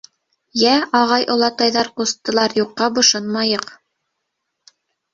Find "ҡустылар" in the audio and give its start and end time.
2.01-2.59